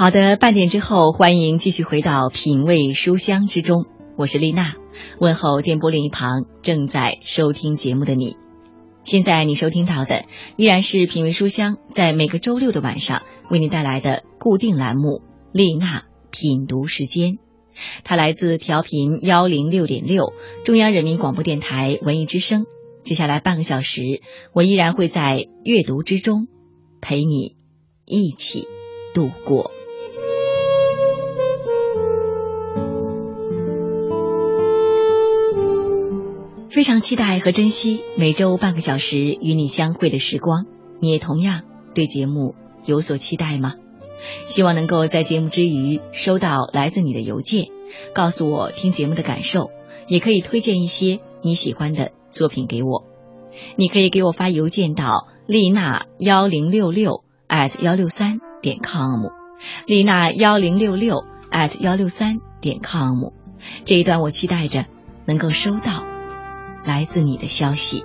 [0.00, 3.84] 好的，半点之后，欢迎继续回到品味书香之中。
[4.16, 4.74] 我是丽娜，
[5.18, 8.38] 问候电波另一旁正在收听节目的你。
[9.04, 10.24] 现在你收听到的
[10.56, 15.20] 依然是品味书香在每个周六的晚上为你带来的固定栏目——
[15.52, 17.36] 丽娜品读时间。
[18.02, 20.32] 它来自调频幺零六点六，
[20.64, 22.64] 中央人民广播电台文艺之声。
[23.02, 24.00] 接下来半个小时，
[24.54, 26.48] 我依然会在阅读之中
[27.02, 27.56] 陪你
[28.06, 28.66] 一起
[29.12, 29.70] 度过。
[36.70, 40.66] 非常期待和珍惜每周半个小时与你相会的时光。
[41.00, 41.62] 你也同样
[41.94, 43.74] 对节目有所期待吗？
[44.44, 47.66] 希望能够在节目之余收到来自你的邮件，
[48.14, 49.72] 告诉我听节目的感受，
[50.06, 53.04] 也可以推荐一些你喜欢的作品给我。
[53.74, 59.26] 你可以给我发邮件到丽娜幺零六六 at 幺六三点 com，
[59.86, 63.32] 丽娜幺零六六 at 幺六三点 com。
[63.84, 64.84] 这一段我期待着
[65.26, 66.06] 能够收到
[66.84, 68.04] 来自你的消息。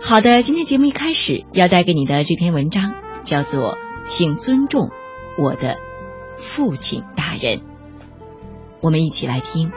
[0.00, 3.74] 好的，今天节目一开始要带给你的这篇文章叫做
[4.04, 4.88] 《请尊重
[5.38, 5.76] 我的
[6.38, 7.58] 父亲大人》，
[8.80, 9.70] 我们一起来听。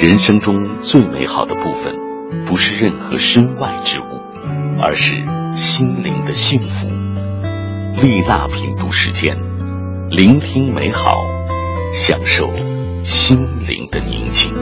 [0.00, 1.94] 人生中最美好的部分，
[2.46, 4.04] 不是任何身外之物，
[4.80, 5.16] 而是
[5.54, 6.87] 心灵的幸福。
[8.00, 9.36] 丽娜品读时间，
[10.08, 11.16] 聆听美好，
[11.92, 12.48] 享受
[13.04, 14.54] 心灵的宁静。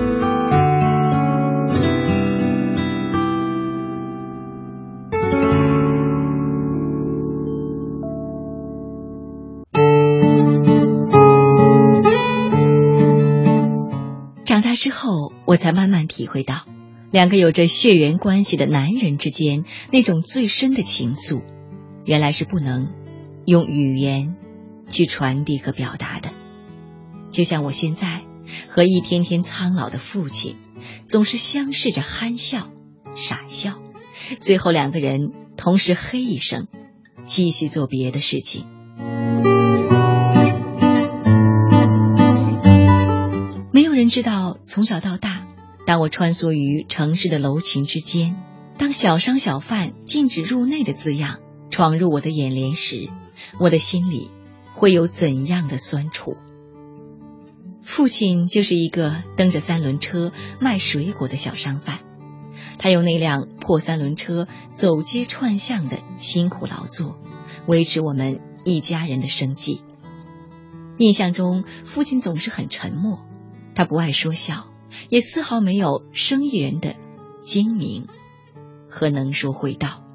[14.46, 16.62] 长大之后，我才慢慢体会到，
[17.10, 21.42] 两个有着血缘关系的男人之间那种最深的情愫，
[22.06, 22.88] 原来是不能
[23.46, 24.34] 用语言
[24.88, 26.30] 去传递和表达的。
[27.30, 28.22] 就像我现在
[28.68, 30.56] 和一天天苍老的父亲，
[31.06, 32.70] 总是相视着憨笑、
[33.14, 33.78] 傻笑，
[34.40, 36.66] 最后两个人同时嘿一声，
[37.24, 38.64] 继续做别的事情。
[43.72, 45.46] 没有人知道，从小到大，
[45.86, 48.34] 当我穿梭于城市的楼群之间，
[48.78, 51.40] 当“小商小贩禁止入内”的字样
[51.76, 53.10] 闯入我的眼帘时，
[53.60, 54.30] 我的心里
[54.72, 56.38] 会有怎样的酸楚？
[57.82, 61.98] 父亲就是一个蹬着三轮车卖水果的小商贩，
[62.78, 67.18] 他用那辆破三轮车走街串巷的辛苦劳作，
[67.66, 69.82] 维持我们一家人的生计。
[70.96, 73.20] 印象中，父亲总是很沉默。
[73.74, 74.70] 他不爱说笑，
[75.10, 76.96] 也丝毫没有生意人的
[77.42, 78.06] 精明
[78.88, 80.05] 和能说会道。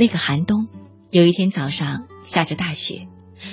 [0.00, 0.66] 那个寒冬，
[1.10, 3.06] 有一天早上下着大雪，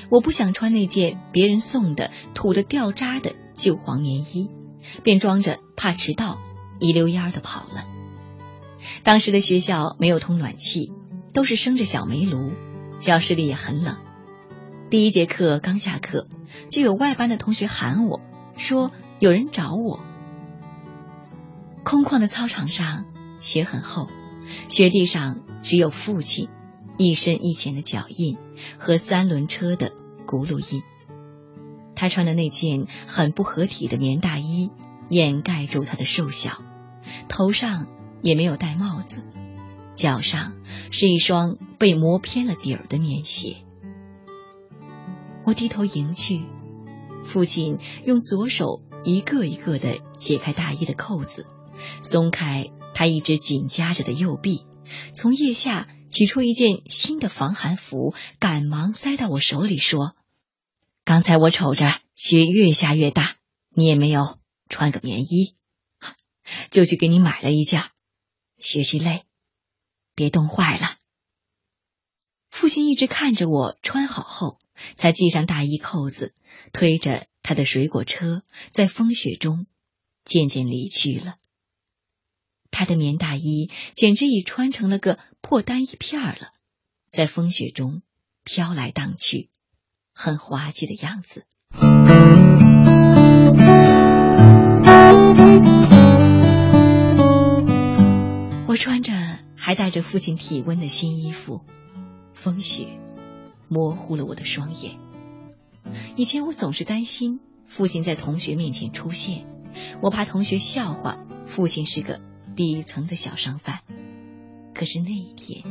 [0.08, 4.50] 我不想穿那件别人送的土的掉渣的旧黄棉衣，
[5.04, 6.40] 便装着怕迟到，
[6.80, 7.84] 一溜烟的跑了。
[9.04, 10.94] 当时的学校没有通暖气。
[11.34, 12.54] 都是生着小煤炉，
[12.98, 13.98] 教室里也很冷。
[14.90, 16.28] 第一节课刚下课，
[16.70, 18.22] 就有外班的同学喊我
[18.56, 20.00] 说有人找我。
[21.84, 23.06] 空旷的操场上，
[23.40, 24.08] 雪很厚，
[24.70, 26.50] 雪地上只有父亲
[26.98, 28.38] 一深一浅的脚印
[28.78, 29.92] 和三轮车的
[30.26, 30.84] 轱辘印。
[31.96, 34.72] 他穿的那件很不合体的棉大衣
[35.10, 36.62] 掩盖住他的瘦小，
[37.28, 37.88] 头上
[38.22, 39.24] 也没有戴帽子，
[39.96, 40.54] 脚上。
[40.90, 43.58] 是一双被磨偏了底儿的棉鞋。
[45.44, 46.46] 我低头迎去，
[47.26, 51.46] 父亲用左手一个一个的解开大衣的扣子，
[52.02, 54.66] 松开他一直紧夹着的右臂，
[55.14, 60.16] 从腋下取出一件新的防寒服，赶忙塞到我手里，说
[61.06, 63.36] ：“刚才我瞅着雪越下越大，
[63.70, 65.54] 你也没有穿个棉衣，
[66.72, 67.84] 就去给你买了一件。
[68.58, 69.26] 学习累。”
[70.16, 70.96] 别冻坏了。
[72.50, 74.58] 父亲一直看着我穿好后，
[74.96, 76.34] 才系上大衣扣子，
[76.74, 78.42] 推着他的水果车，
[78.72, 79.68] 在风雪中
[80.26, 81.36] 渐渐离去了。
[82.80, 86.50] 他的棉大衣简直已穿成了个破单衣片儿了，
[87.10, 88.04] 在风雪中
[88.44, 89.50] 飘来荡去，
[90.14, 91.48] 很滑稽的样子。
[98.68, 99.12] 我穿着。
[99.56, 101.66] 还带着父亲体温的新衣服，
[102.34, 102.86] 风雪
[103.68, 104.98] 模糊了我的双眼。
[106.16, 109.48] 以前我总是担心父亲在同学面前出现，
[110.02, 112.22] 我怕同学笑话父亲是个
[112.58, 113.80] 底层的小商贩。
[114.74, 115.64] 可是那一天，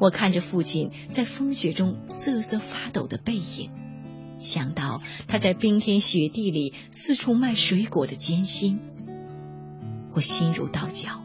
[0.00, 3.70] 我看着父亲在风雪中瑟瑟发抖的背影，
[4.38, 8.80] 想到他在冰天雪地里四处卖水果的艰辛，
[10.12, 11.22] 我心如刀绞。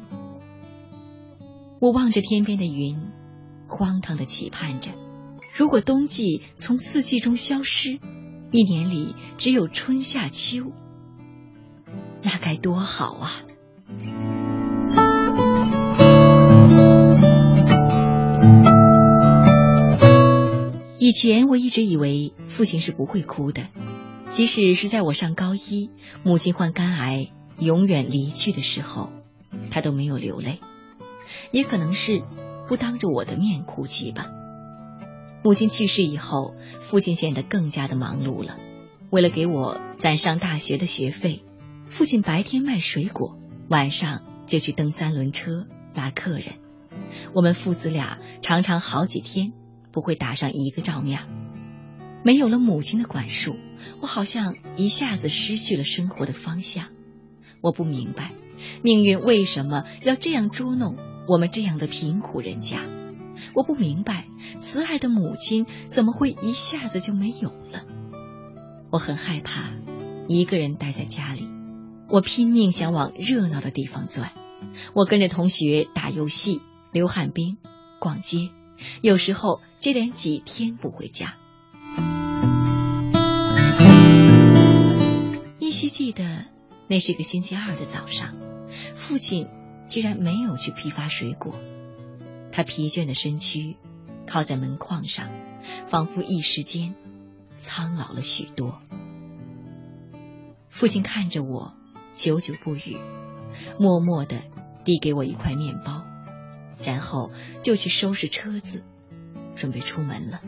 [1.80, 3.00] 我望着天边的云，
[3.68, 4.92] 荒唐的期盼着：
[5.56, 8.00] 如果冬季从四季中消失，
[8.52, 10.72] 一年里只有春夏秋，
[12.24, 13.32] 那该多好啊！
[21.12, 23.68] 以前我一直以为父亲是不会哭的，
[24.30, 25.90] 即使是在我上高一，
[26.24, 29.12] 母亲患肝癌永远离去的时候，
[29.72, 30.62] 他都没有流泪。
[31.52, 32.24] 也可能是
[32.70, 34.30] 不当着我的面哭泣吧。
[35.44, 38.58] 母亲去世以后，父亲显得更加的忙碌了。
[39.10, 41.44] 为了给我攒上大学的学费，
[41.88, 43.38] 父亲白天卖水果，
[43.68, 46.54] 晚上就去蹬三轮车拉客人。
[47.34, 49.52] 我们父子俩常常好几天。
[49.92, 51.20] 不会打上一个照面。
[52.24, 53.56] 没有了母亲的管束，
[54.00, 56.90] 我好像一下子失去了生活的方向。
[57.62, 58.32] 我不明白
[58.84, 60.96] 命运为什么要这样捉弄
[61.28, 62.86] 我们这样的贫苦人家。
[63.56, 64.28] 我不明白
[64.60, 67.86] 慈爱的母亲怎么会一下子就没有了。
[68.92, 69.72] 我很害怕
[70.28, 71.48] 一个人待在家里，
[72.08, 74.32] 我拼命想往热闹的地方钻。
[74.94, 76.62] 我跟着同学打游戏、
[76.92, 77.58] 溜旱冰、
[78.00, 78.52] 逛街。
[79.02, 81.36] 有时候接连几天不回家，
[85.60, 86.46] 依稀记得
[86.88, 88.36] 那是个星期二的早上，
[88.96, 89.48] 父亲
[89.88, 91.56] 居然没有去批发水果，
[92.52, 93.76] 他疲倦的身躯
[94.28, 95.30] 靠在门框上，
[95.88, 96.94] 仿佛一时间
[97.58, 98.82] 苍老了许多。
[100.70, 101.74] 父亲看着我，
[102.14, 102.98] 久久不语，
[103.78, 104.42] 默默的
[104.84, 106.01] 递给我一块面包。
[106.84, 107.32] 然后
[107.62, 108.84] 就去收拾车子，
[109.56, 110.42] 准备出门了。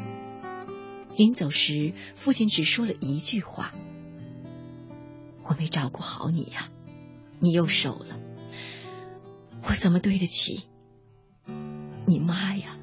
[1.15, 3.71] 临走时，父亲只说了一句话
[5.45, 6.69] ：“我没照顾好你呀，
[7.39, 8.19] 你又瘦了，
[9.67, 10.63] 我怎么对得起
[12.05, 12.77] 你妈呀？”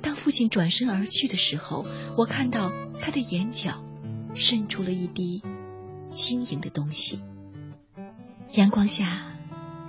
[0.00, 1.84] 当父亲转身而去的时候，
[2.16, 3.84] 我看到他的眼角
[4.34, 5.42] 渗出了一滴
[6.10, 7.20] 晶莹的东西。
[8.52, 9.06] 阳光下，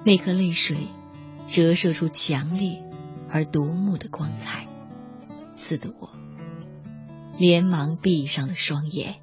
[0.05, 0.87] 那颗泪水
[1.49, 2.81] 折射出强烈
[3.29, 4.69] 而夺目的光彩，
[5.53, 6.09] 刺得我
[7.37, 9.15] 连忙闭上了双眼。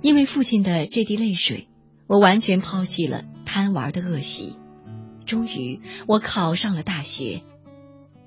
[0.00, 1.68] 因为父亲的这滴泪水，
[2.06, 4.56] 我完全抛弃了贪玩的恶习。
[5.26, 7.42] 终于，我考上了大学。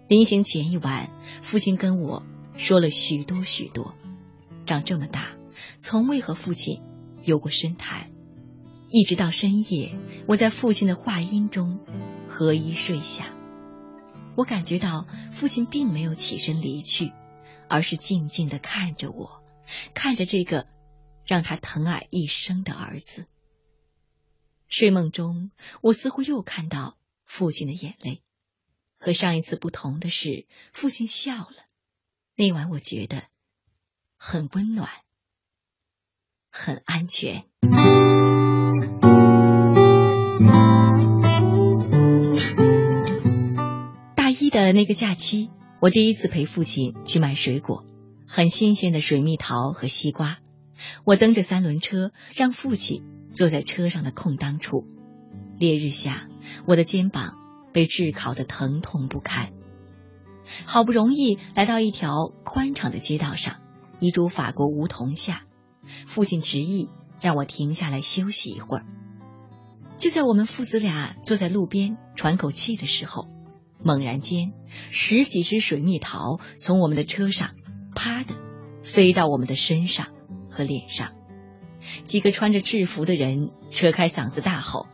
[0.08, 1.10] 临行前一晚，
[1.42, 2.22] 父亲跟我
[2.56, 3.96] 说了许多许多。
[4.68, 5.36] 长这么大，
[5.80, 6.81] 从未和父亲
[7.24, 8.12] 有过深谈。
[8.90, 9.98] 一直到深夜，
[10.28, 11.80] 我在父亲的话音中
[12.30, 13.34] 合衣睡下。
[14.36, 17.12] 我感觉到父亲并没有起身离去，
[17.68, 19.44] 而是静静的看着我，
[19.94, 20.68] 看着这个
[21.25, 23.25] 让他疼爱一生的儿子。
[24.69, 28.22] 睡梦中，我似乎又看到父亲的眼泪。
[29.00, 31.56] 和上一次不同的是，父亲笑了。
[32.36, 33.24] 那晚，我觉得。
[34.19, 34.90] 很温暖，
[36.52, 37.45] 很安全。
[44.16, 47.86] 大一的那个假期，我第一次陪父亲去买水果，
[48.28, 50.40] 很新鲜的水蜜桃和西瓜。
[51.06, 54.88] 我蹬着三轮车，让父亲坐在车上的空当处。
[55.59, 56.28] 烈日下，
[56.66, 57.38] 我的肩膀
[57.71, 59.52] 被炙烤的疼痛不堪。
[60.66, 63.57] 好不容易来到一条宽敞的街道上。
[63.99, 65.42] 一株法国梧桐下，
[66.06, 66.89] 父亲执意
[67.19, 68.85] 让我停下来休息一会儿。
[69.97, 73.27] 就在我们父子俩坐在路边喘口气的时候，
[73.83, 74.54] 猛然间，
[74.92, 77.49] 十几只水蜜桃从我们的车上
[77.95, 78.35] 啪的
[78.83, 80.09] 飞到我们的身上
[80.51, 81.13] 和脸上。
[82.06, 84.85] 几个穿着制服的人扯开嗓子大吼：“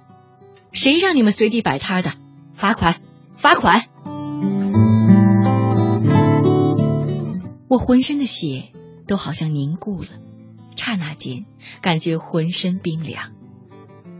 [0.72, 2.14] 谁让你们随地摆摊的？
[2.54, 3.02] 罚款！
[3.36, 3.90] 罚款！”
[7.68, 8.70] 我浑身的血。
[9.08, 10.10] 都好像凝固了，
[10.76, 11.46] 刹那间
[11.82, 13.34] 感觉浑身冰凉。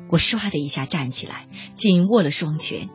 [0.10, 2.90] 我唰的一下站起来，紧握了双拳。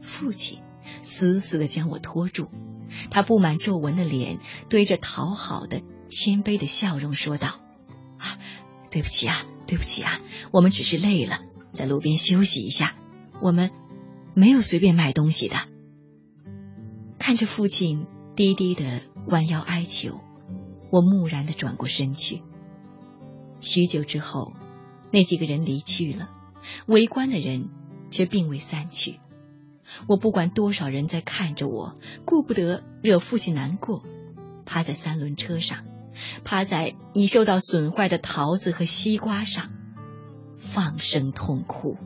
[0.00, 0.58] 父亲
[1.02, 2.48] 死死的将我拖住，
[3.10, 7.60] 他布满皱纹的脸堆着讨好的、谦卑的笑容说道
[8.18, 8.38] ：“啊，
[8.90, 9.36] 对不起啊，
[9.66, 10.20] 对不起啊，
[10.50, 11.40] 我们只是累了，
[11.72, 12.94] 在路边休息一下。
[13.40, 13.70] 我们，
[14.34, 15.56] 没有随便卖东西的。
[17.18, 20.20] 看着父亲低低的弯腰哀求，
[20.92, 22.42] 我木然的转过身去。
[23.60, 24.52] 许久之后，
[25.10, 26.28] 那几个人离去了，
[26.86, 27.70] 围观的人
[28.10, 29.18] 却并未散去。
[30.06, 31.94] 我不管多少人在看着我，
[32.26, 34.02] 顾不得惹父亲难过，
[34.66, 35.78] 趴在三轮车上，
[36.44, 39.70] 趴在已受到损坏的桃子和西瓜上，
[40.58, 41.96] 放声痛哭。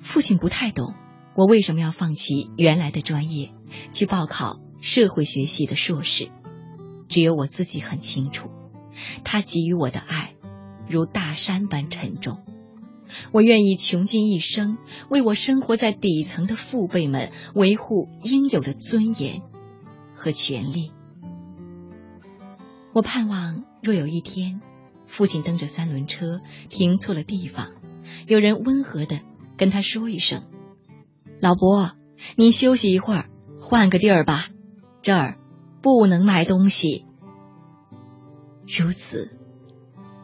[0.00, 0.94] 父亲不太懂
[1.36, 3.52] 我为什么要放弃原来的专业，
[3.92, 6.30] 去报考社会学系的硕士，
[7.08, 8.48] 只有我自己很清楚，
[9.22, 10.34] 他给予我的爱
[10.88, 12.38] 如大山般沉重。
[13.32, 14.78] 我愿意穷尽一生，
[15.10, 19.42] 为我生活在底层的父辈们维护应有的尊严
[20.14, 20.90] 和权利。
[22.94, 24.62] 我盼望，若有一天，
[25.04, 26.40] 父亲蹬着三轮车
[26.70, 27.72] 停错了地方，
[28.26, 29.20] 有人温和的。
[29.58, 30.42] 跟他说一声
[31.46, 31.92] ：“老伯，
[32.36, 34.46] 您休息一会儿，换个地儿吧，
[35.00, 35.38] 这儿
[35.80, 37.04] 不能卖东西。”
[38.66, 39.30] 如此，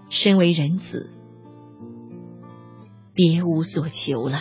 [0.08, 1.10] 身为人子，
[3.14, 4.40] 别无所求了。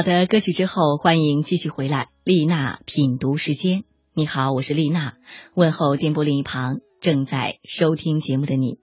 [0.00, 2.08] 好的，歌曲之后，欢迎继续回来。
[2.24, 5.18] 丽娜品读时间，你好，我是丽娜，
[5.54, 8.78] 问候电波另一旁正在收听节目的你。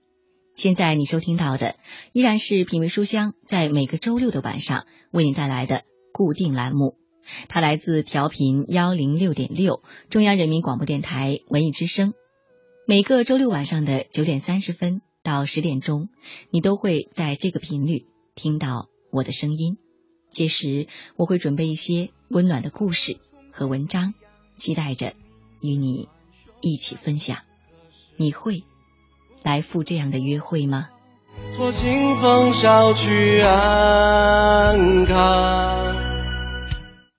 [0.54, 1.74] 现在你收听到的
[2.12, 5.82] 依然是品味书香在每个周六的晚上为你带来的
[6.12, 6.94] 固定栏目，
[7.48, 12.14] 它来自调频幺零六点六中央人民广播电台文艺之声。
[12.86, 16.10] 每个周六晚上的九点三十分到十点钟，
[16.52, 18.06] 你都会在这个频率
[18.36, 19.78] 听到我的声音。
[20.30, 23.18] 届时我会准备一些温暖的故事
[23.50, 24.14] 和文章，
[24.56, 25.14] 期待着
[25.60, 26.08] 与你
[26.60, 27.38] 一起分享。
[28.16, 28.64] 你会
[29.42, 30.90] 来赴这样的约会吗？
[31.56, 35.96] 托清风捎去安康。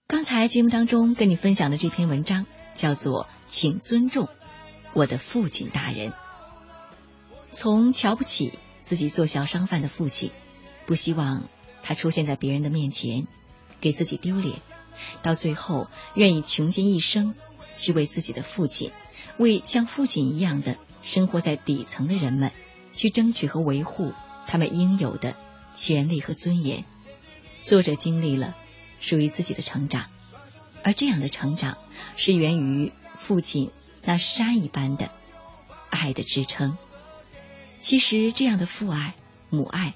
[0.07, 4.27] 刚才节目当中跟你分享的这篇文章叫做《请尊重
[4.93, 6.11] 我的父亲大人》，
[7.49, 10.31] 从瞧不起自己做小商贩的父亲，
[10.85, 11.49] 不希望。
[11.81, 13.27] 他出现在别人的面前，
[13.81, 14.59] 给自己丢脸，
[15.21, 17.36] 到最后愿意穷尽一生
[17.75, 18.91] 去为自己的父亲，
[19.38, 22.51] 为像父亲一样的生活在底层的人们，
[22.93, 24.13] 去争取和维护
[24.45, 25.36] 他们应有的
[25.75, 26.83] 权利和尊严。
[27.62, 28.55] 作者经历了
[29.00, 30.07] 属于自己的成长，
[30.83, 31.77] 而这样的成长
[32.15, 33.71] 是源于父亲
[34.03, 35.12] 那山一般的
[35.89, 36.77] 爱的支撑。
[37.79, 39.15] 其实，这样的父爱、
[39.50, 39.93] 母爱，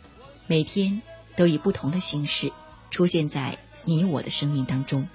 [0.47, 1.01] 每天。
[1.35, 2.51] 都以不同的形式
[2.91, 5.07] 出现在你我的生命当中。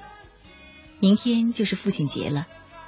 [1.01, 2.47] 明天就是父亲节了，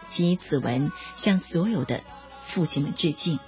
[0.08, 2.02] 谨以此文向所有的
[2.42, 3.38] 父亲们致敬，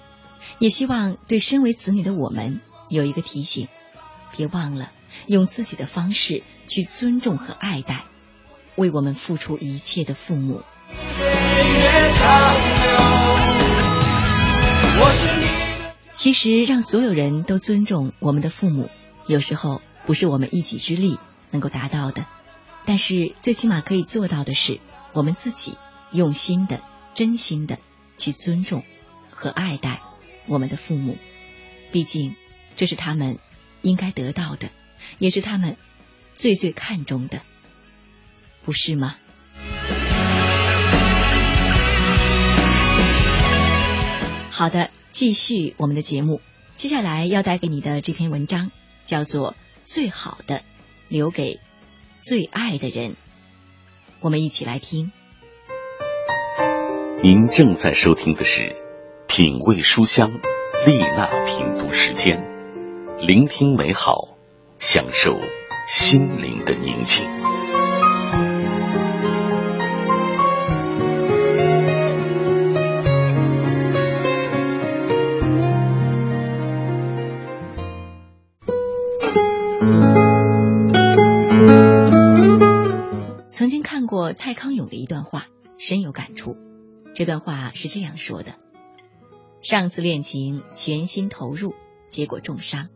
[0.59, 3.69] 也希望对身为子女的我们有一个提醒：
[4.37, 4.91] 别忘了
[5.27, 8.05] 用自己的方式去尊重和爱戴
[8.77, 10.63] 为我们付出一切的父母。
[16.13, 18.89] 其实，让所有人都尊重我们的父母，
[19.27, 21.19] 有时候不是我们一己之力
[21.51, 22.27] 能够达到的。
[22.85, 24.81] 但是，最起码可以做到的是，
[25.13, 25.79] 我们自己
[26.11, 26.81] 用心的、
[27.15, 27.79] 真心的
[28.17, 28.83] 去尊重
[29.31, 30.01] 和爱戴
[30.47, 31.17] 我们的父母。
[31.93, 32.35] 毕竟，
[32.75, 33.39] 这是他们
[33.83, 34.71] 应该得到的，
[35.19, 35.77] 也是他们
[36.35, 37.43] 最最看重的，
[38.65, 39.15] 不是吗？
[44.51, 46.41] 好的，继续我们的节目。
[46.75, 48.73] 接下来要带给你的这篇文章
[49.05, 50.63] 叫做《最好的
[51.09, 51.61] 留给
[52.17, 53.11] 最爱的人》，
[54.21, 55.13] 我们一起来听。
[57.23, 58.63] 您正在收听的是
[59.27, 60.29] 《品味书香》
[60.87, 62.45] 丽娜品读时间，
[63.21, 64.37] 聆听美好，
[64.79, 65.39] 享受
[65.87, 67.52] 心灵的宁静。
[84.35, 85.47] 蔡康永的一段话，
[85.79, 86.57] 深有感触。
[87.15, 88.57] 这段话是这样说的：
[89.63, 91.75] 上次恋情全心投入，
[92.09, 92.89] 结果重伤，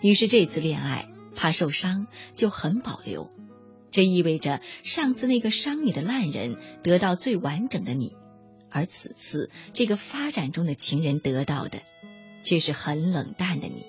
[0.00, 3.30] 于是这次恋爱怕受伤，就很保留。
[3.90, 8.14] 这意味着上次那个伤你的烂人得到最完整的你，
[8.70, 11.80] 而此次这个发展中的情人得到的，
[12.42, 13.86] 却是很冷淡的你。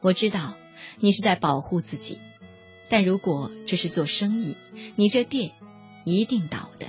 [0.00, 0.54] 我知道
[1.00, 2.18] 你是在保护自己。
[2.90, 4.56] 但如果这是做生意，
[4.96, 5.52] 你这店
[6.08, 6.86] 一定倒的。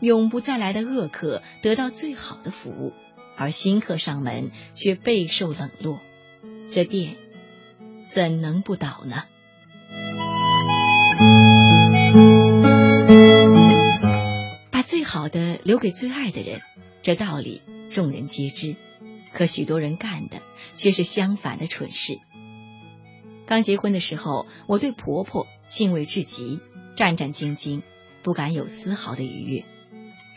[0.00, 2.92] 永不再来的恶客得到最好的服务，
[3.36, 5.98] 而新客上门却备受冷落，
[6.72, 7.16] 这店
[8.08, 9.24] 怎能不倒呢？
[14.70, 16.62] 把最好的留给最爱的人，
[17.02, 17.60] 这道理
[17.92, 18.76] 众人皆知，
[19.32, 20.40] 可许多人干的
[20.72, 22.18] 却是相反的蠢事。
[23.44, 26.60] 刚结婚的时候，我对婆婆敬畏至极，
[26.96, 27.82] 战战兢兢，
[28.22, 29.64] 不敢有丝毫的逾越。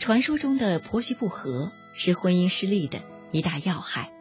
[0.00, 4.12] 传说中的婆媳不和是婚姻失利的一大要害，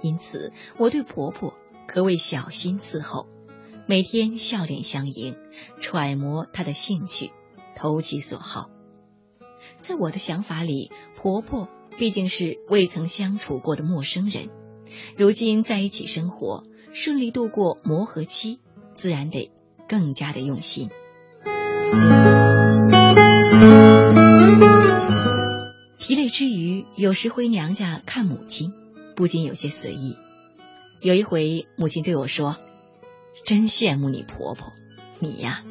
[0.00, 1.54] 因此我对婆婆
[1.86, 3.26] 可谓小心伺候，
[3.86, 5.36] 每天笑脸相迎，
[5.80, 7.32] 揣摩她的兴趣，
[7.74, 8.70] 投其所好。
[9.80, 14.48] 在我的想法里，婆婆毕竟是未曾相处过的陌生人，
[15.16, 16.64] 如今在一起生活。
[16.92, 18.58] 顺利度过磨合期，
[18.94, 19.52] 自然得
[19.86, 20.88] 更加的用心。
[26.36, 28.74] 之余，有时回娘家看母亲，
[29.14, 30.18] 不禁有些随意。
[31.00, 32.58] 有一回，母亲对我说
[33.46, 34.74] ：“真羡慕你婆婆，
[35.18, 35.64] 你呀，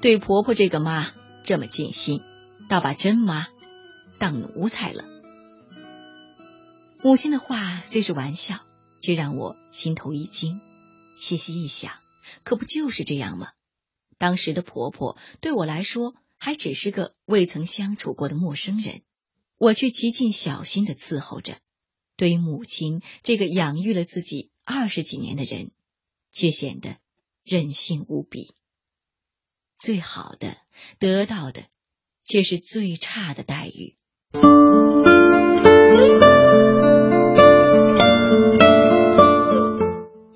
[0.00, 1.06] 对婆婆这个妈
[1.44, 2.22] 这么尽心，
[2.66, 3.48] 倒把真妈
[4.18, 5.04] 当奴才了。”
[7.04, 8.60] 母亲的话虽是玩笑。
[9.02, 10.58] 却让我心头一惊，
[11.20, 11.92] 细细一想，
[12.42, 13.50] 可不就是这样吗？
[14.16, 19.02] 当时的婆婆对我来说还只是个未曾相处过的陌生人，
[19.58, 21.58] 我却极尽小心的伺候着。
[22.16, 25.70] 对于母亲这个养育了自己二十几年的人，
[26.32, 26.96] 却显得
[27.44, 28.54] 任性无比。
[29.78, 30.56] 最好的
[30.98, 31.64] 得到的，
[32.24, 33.94] 却是最差的待遇。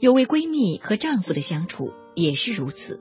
[0.01, 3.01] 有位闺蜜和丈夫的相处也是如此。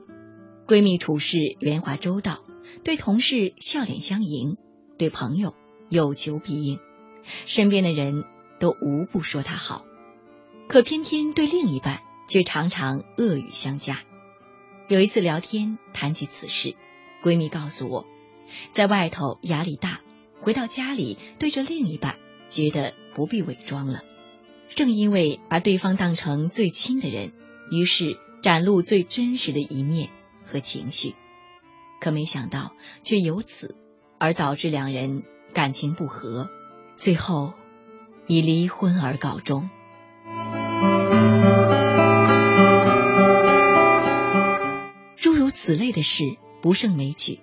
[0.66, 2.44] 闺蜜处事圆滑周到，
[2.84, 4.56] 对同事笑脸相迎，
[4.96, 5.54] 对朋友
[5.90, 6.78] 有求必应，
[7.44, 8.24] 身边的人
[8.58, 9.84] 都无不说她好。
[10.68, 14.00] 可偏偏对另一半却常常恶语相加。
[14.88, 16.74] 有一次聊天谈起此事，
[17.22, 18.06] 闺蜜告诉我，
[18.72, 20.00] 在外头压力大，
[20.40, 22.14] 回到家里对着另一半
[22.50, 24.02] 觉得不必伪装了。
[24.68, 27.32] 正因为把对方当成最亲的人，
[27.72, 30.10] 于是展露最真实的一面
[30.44, 31.14] 和情绪，
[32.00, 33.74] 可没想到却由此
[34.18, 36.48] 而导致两人感情不和，
[36.96, 37.54] 最后
[38.26, 39.68] 以离婚而告终。
[45.16, 47.40] 诸如此类的事不胜枚举，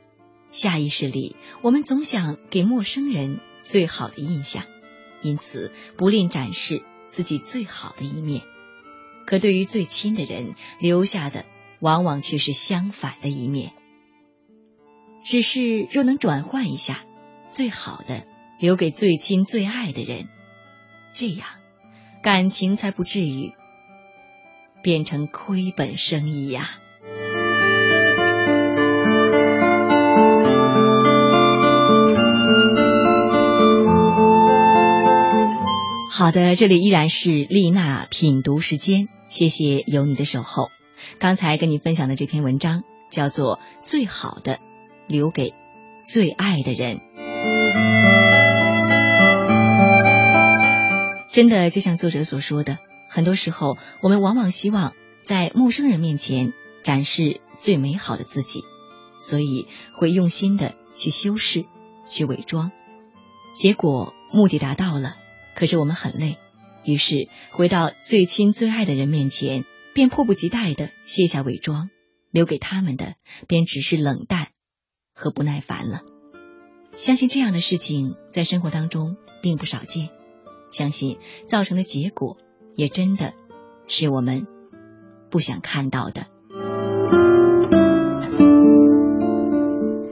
[0.52, 4.64] 下意识里我们总想给陌生人最好的印象，
[5.22, 6.84] 因此不吝展示。
[7.10, 8.42] 自己最好的一面，
[9.26, 11.46] 可对于最亲的人留下的，
[11.80, 13.72] 往往却是相反的一面。
[15.24, 17.00] 只是若能转换一下，
[17.50, 18.24] 最好的
[18.60, 20.28] 留给最亲最爱的人，
[21.14, 21.48] 这样
[22.22, 23.54] 感情才不至于
[24.82, 26.70] 变成亏本生意呀。
[36.12, 40.70] 好的，这里依然是丽娜品读时间，谢谢有你的守候。
[41.20, 44.60] 刚才跟你分享的这篇文章叫做《最好的
[45.08, 45.54] 留给
[46.04, 46.98] 最爱的人》。
[51.32, 52.78] 真的，就像作者所说的，
[53.12, 56.52] 很多时候我们往往希望在陌生人面前
[56.84, 58.64] 展示最美好的自己，
[59.20, 61.66] 所以会用心的去修饰、
[62.10, 62.72] 去伪装，
[63.54, 65.16] 结果目的达到了。
[65.54, 66.38] 可是我们很累，
[66.84, 71.92] 于是回到最亲最爱的人面前，便迫不及待的卸下伪装，
[72.32, 73.14] 留给他们的
[73.48, 74.48] 便只是冷淡
[75.14, 76.02] 和不耐烦了。
[76.98, 80.10] 相信这样的事情在生活当中并不少见，
[80.72, 82.38] 相信造成的结果
[82.76, 83.36] 也真的
[83.88, 84.48] 是我们
[85.30, 86.26] 不想看到的。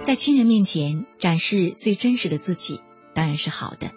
[0.04, 2.80] 在亲人面前展示最真实的自己，
[3.15, 3.89] 当然是好的。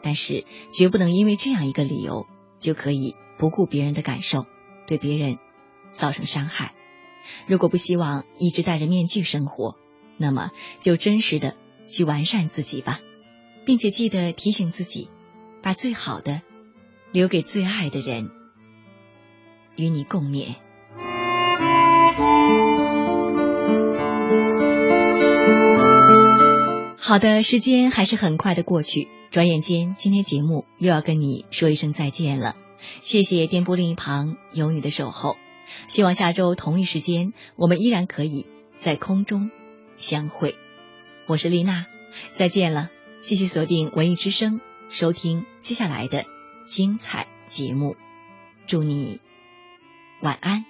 [0.00, 2.26] 但是，绝不能因为这样一个理由，
[2.60, 4.46] 就可以不顾别人的感受，
[4.86, 5.38] 对别人
[5.90, 6.74] 造成伤害。
[7.48, 9.76] 如果不希望一直戴着面具生活，
[10.16, 11.56] 那么就真实的
[11.90, 13.00] 去完善自己吧，
[13.64, 15.08] 并且记得提醒自己，
[15.62, 16.40] 把最好的
[17.12, 18.30] 留给最爱的人，
[19.76, 20.54] 与你共勉。
[26.96, 29.08] 好的，时间还是很快的过去。
[29.32, 32.56] 转眼间，今天节目又要跟你说一声再见了。
[33.00, 35.36] 谢谢电波另一旁有你的守候，
[35.88, 39.50] 希望下周同一时间我们依然可以在空中
[39.96, 40.54] 相会。
[41.30, 41.86] 我是丽娜，
[42.32, 42.90] 再见了。
[43.22, 46.24] 继续锁定文艺之声，收听接下来的
[46.66, 47.94] 精彩节目。
[48.66, 49.20] 祝你
[50.22, 50.69] 晚安。